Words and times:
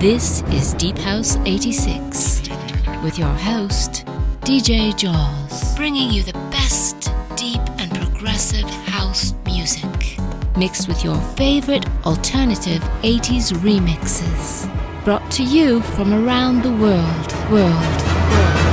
This 0.00 0.40
is 0.44 0.72
Deep 0.72 0.96
House 0.96 1.36
86 1.44 2.48
with 3.04 3.18
your 3.18 3.28
host, 3.28 4.06
DJ 4.40 4.96
Jaws, 4.96 5.76
bringing 5.76 6.10
you 6.10 6.22
the 6.22 6.32
best 6.50 7.12
deep 7.36 7.60
and 7.78 7.94
progressive 7.94 8.64
house 8.64 9.34
music, 9.44 10.16
mixed 10.56 10.88
with 10.88 11.04
your 11.04 11.20
favorite 11.36 11.84
alternative 12.06 12.80
80s 13.02 13.52
remixes, 13.58 14.64
brought 15.04 15.30
to 15.32 15.44
you 15.44 15.82
from 15.82 16.14
around 16.14 16.62
the 16.62 16.72
world, 16.72 17.52
world. 17.52 18.69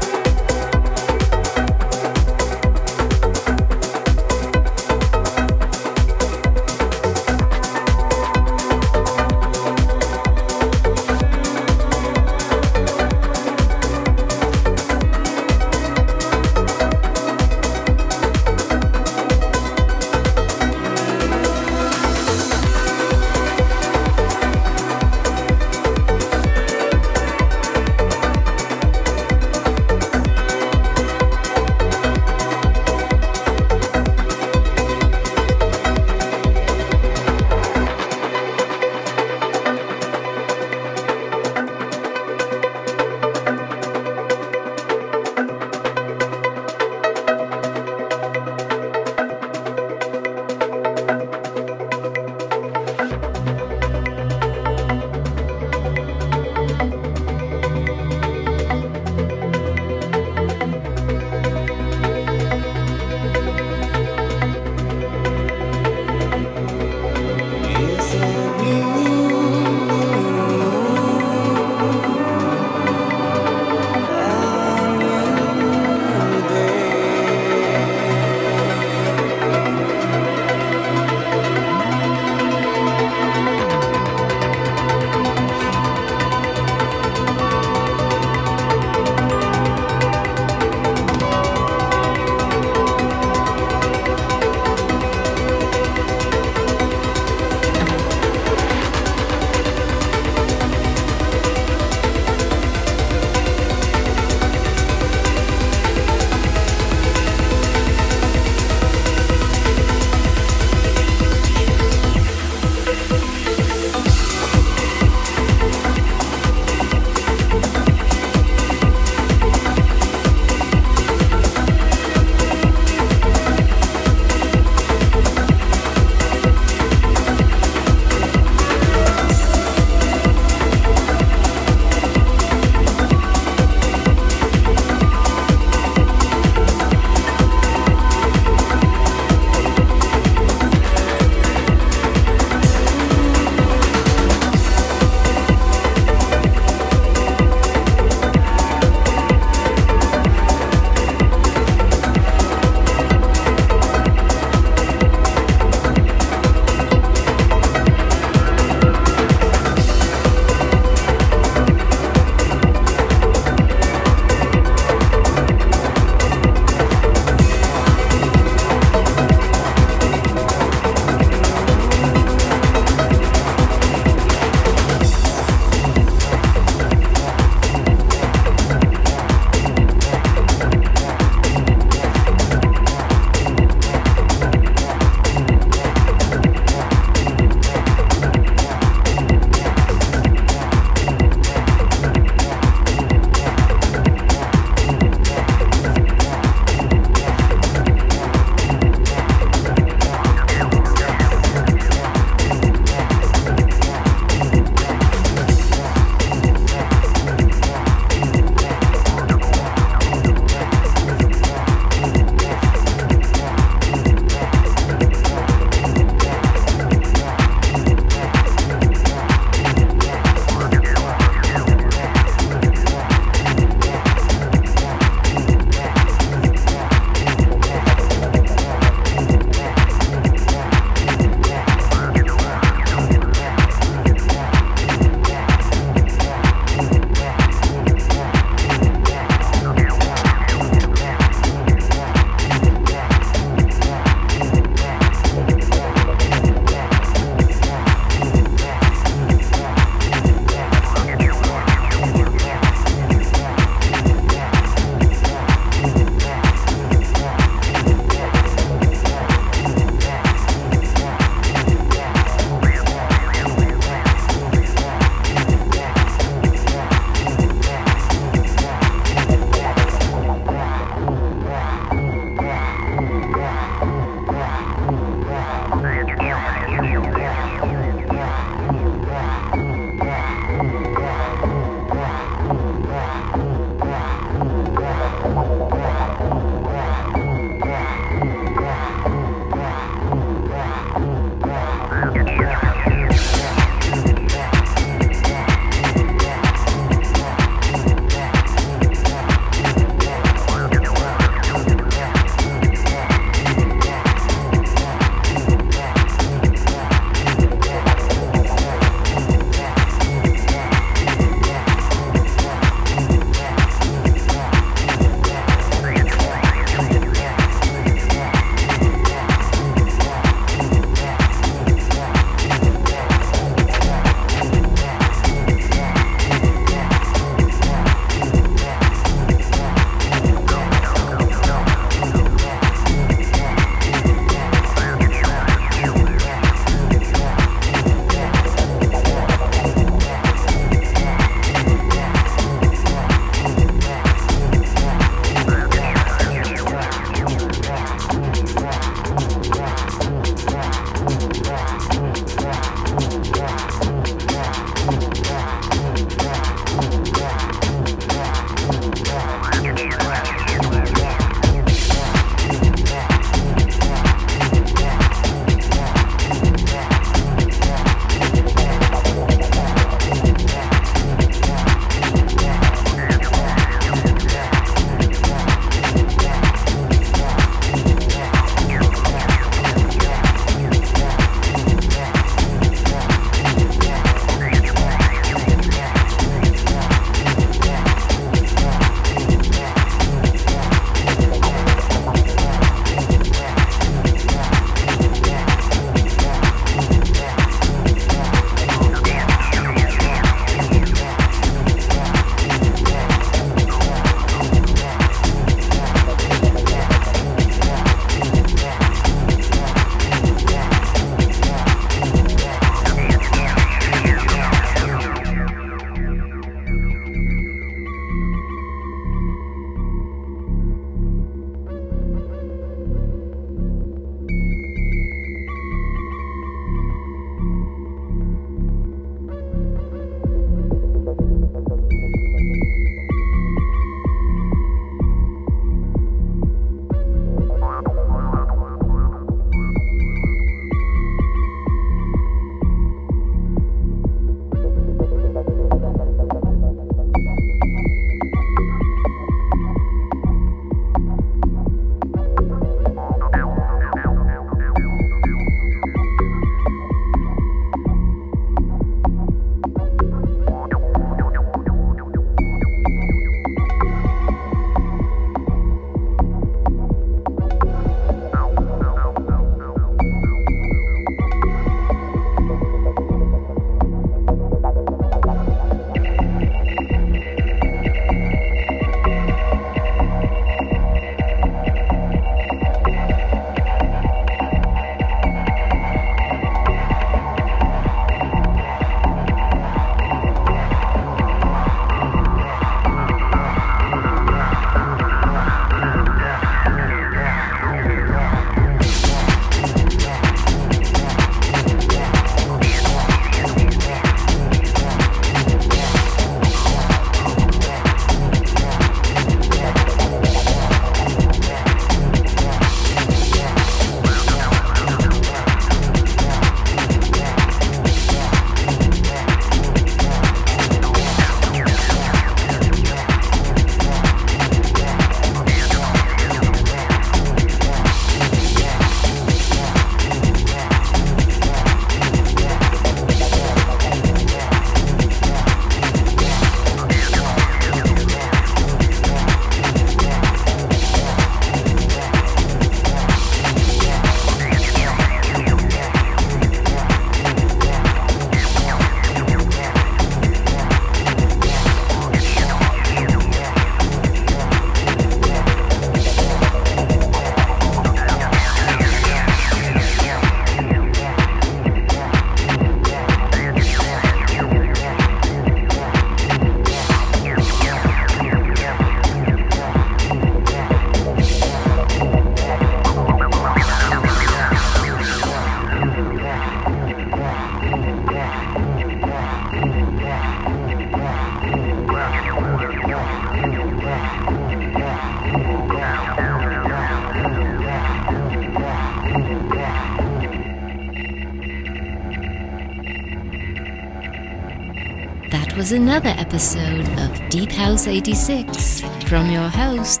Was 595.68 595.74
another 595.74 596.14
episode 596.16 596.88
of 596.98 597.28
Deep 597.28 597.52
House 597.52 597.88
86 597.88 598.80
from 599.06 599.30
your 599.30 599.50
host, 599.50 600.00